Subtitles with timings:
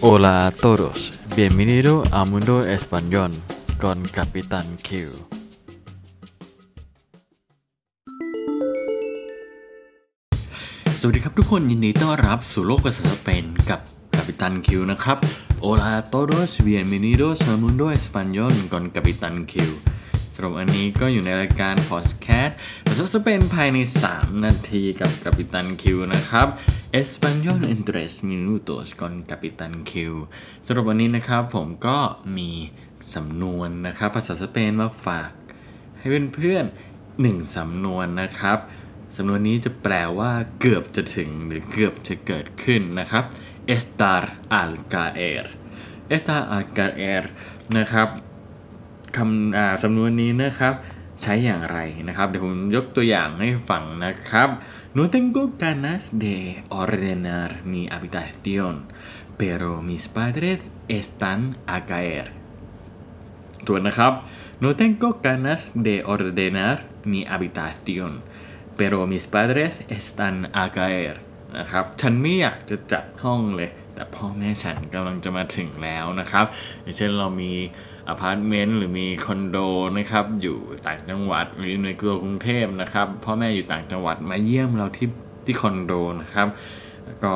[0.00, 3.32] Hola a todos, bienvenido a Mundo Español
[3.80, 4.90] con Capitán Q.
[11.00, 13.80] สวัสดีครับทุกคนยินดีต้อนรับสู่โลกภาษาสเปนกับ
[14.14, 15.18] กัปตันคิวนะครับ
[15.64, 19.54] Hola a todos bienvenidos a mundo español con Capitán Q
[20.34, 22.56] สำหรับอันนี้ก็อยู่ในรายการพอดแคสต์
[22.86, 23.78] ภาษาสเปนภายใน
[24.10, 26.48] 3 นาทีกับกัปตันคิวนะครับ
[26.92, 29.92] Español en 3 minutos con Capitán Q
[30.66, 31.98] สำหรับวันนี้นะครับผมก็
[32.36, 32.50] มี
[33.14, 35.30] สำนวนนะครับภาษาสเปนมาฝาก
[35.98, 38.58] ให้เพื่อนๆหนึ่งสำนวนนะครับ
[39.16, 43.24] สำนวนนี้จะแปลว่าเกือบจะถึงหรือเกือบจะเกิดขึ้นนะครับ
[43.76, 44.22] estar
[44.60, 45.44] al caer
[46.14, 47.22] estar al caer
[47.78, 48.08] นะครับ
[49.16, 50.74] คำสำนวนนี้นะครับ
[51.22, 54.48] ใช้อย่างไรนะครับ เดี๋ยวผมยกตัวอย่างให้ฟังนะครับ
[54.96, 56.36] no tengo ganas de
[56.80, 58.74] ordenar mi habitación
[59.40, 60.58] pero mis padres
[61.00, 61.40] están
[61.76, 62.26] a caer
[63.66, 64.12] ทวนนะครับ
[64.62, 66.76] no tengo ganas de ordenar
[67.10, 68.12] mi habitación
[68.78, 71.16] pero mis padres están a caer
[71.58, 76.46] นะครับ ฉันไม่อยากจะจัดห้องเลย แต่พ่อแม่ฉันกำลังจะมาถึงแล้วนะครับ
[76.82, 77.52] อย่างเช่นเรามี
[78.08, 79.58] อพาร์ตเมนต์หรือมีคอนโด
[79.98, 85.08] นะครับอยู่ต่างจังหวัดหรือในกรุงเทพนะครับพ่อแม่อยู่ต่างจังหวัดมาเยี่ยมเราที่
[85.44, 86.48] ที่คอนโดนะครับ
[87.04, 87.32] แล้วก็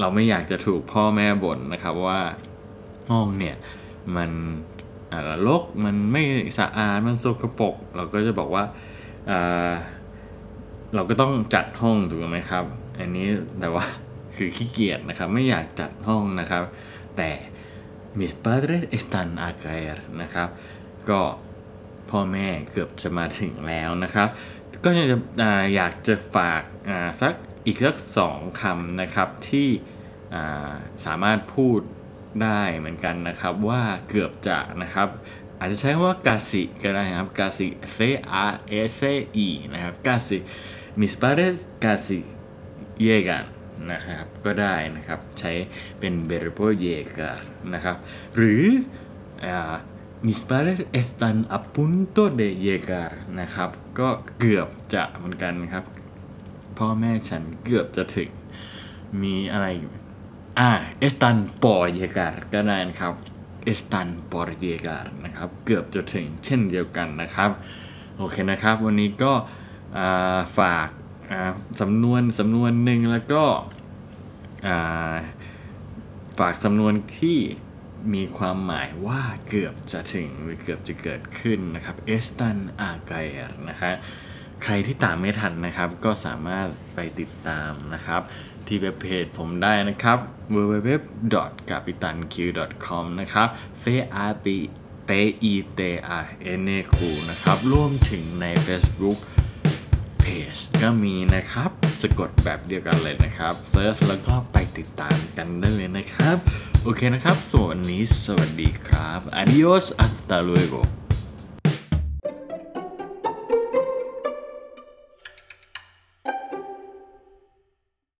[0.00, 2.20] เราไม่อยากจะถูกพ่อแม่บ่นนะครับว่า
[3.10, 3.56] ห้องเนี่ย
[4.16, 4.30] มัน
[5.12, 6.22] อ่ารกมันไม่
[6.58, 8.64] สะอาดมันสกปรกเราก็จะบอกว่า
[9.30, 9.72] อ่า
[10.94, 12.64] เราก็ต้องจัดห้องถูกไหมครับ
[12.98, 13.28] อันนี้
[13.60, 13.84] แต่ว่า
[14.36, 16.64] คือขี้เกียจนะครับ ไม่อยากจัดห้องนะครับ
[17.16, 17.30] แต่
[18.18, 20.48] mis padres están a caer นะครับ
[21.10, 21.20] ก็
[22.10, 24.28] พ่อแม่เกือบจะมาถึงแล้วนะครับ
[24.84, 25.18] ก็อยากจะ
[25.74, 27.34] อยากจะฝากอ่าสัก
[27.66, 29.68] อีกสักสองคำนะครับที่
[30.34, 30.72] อ่า
[31.06, 31.80] สามารถพูด
[32.42, 35.08] ได้เหมือนกันนะครับว่าเกือบจะนะครับ
[35.58, 37.98] อาจจะใช้คำว่ากาสิก็ได้ครับกาสิ C
[38.44, 38.46] A
[38.92, 39.02] S
[39.46, 40.38] E นะครับกาสิ
[41.00, 42.20] mis padres casi
[43.04, 43.44] llegan
[43.90, 45.52] นะครับก็ได้นะครับใช้
[45.98, 47.38] เป็น verbo llegar
[47.74, 47.96] นะครับ
[48.36, 48.64] หรือ
[50.26, 54.08] mis padres están a punto de llegar นะครับก็
[54.38, 55.84] เกือบจะเหมือนกันครับ
[56.78, 58.30] พ่อแม่ฉันเกือบจะถึง
[59.22, 59.66] มีอะไร
[60.58, 60.70] อ่า
[61.06, 63.14] están por llegar ก็ได้นะครับ
[63.72, 67.50] están por llegar นะครับเกือบจะถึงเช่นเดียวกันนะครับ
[68.16, 69.32] โอเคนะครับ วันนี้ก็
[70.58, 70.88] ฝาก
[71.80, 73.44] สำนวนสำนวนหนึ่งแล้วก็
[76.38, 77.38] ฝากสำนวนที่
[78.14, 82.58] มีความหมายว่าเกือบจะถึงหรือเกือบจะเกิดขึ้นนะครับ están
[82.88, 83.92] a caer นะฮะ
[84.62, 88.22] ใครที่ตามไม่ทันนะครับ ก็สามารถไปติดตามนะครับ
[88.66, 90.18] ที่เว็บเพจผมได้นะครับ
[90.54, 93.48] www.capitanq.com นะครับ
[93.82, 93.84] c
[94.30, 94.46] r p
[95.08, 95.10] t
[95.50, 95.80] e t
[96.18, 96.20] a
[96.68, 96.96] n a q
[97.30, 99.18] นะครับ ร่วมถึงใน Facebook
[100.54, 101.70] จก็มีนะครับ
[102.02, 106.36] สะกดแบบเดียวกันเลยนะครับเซิร์ชแล้วก็ไปติดตามกันได้เลยนะครับ
[106.82, 110.80] โอเคนะครับส่วนวันนี้สวัสดีครับ adios hasta luego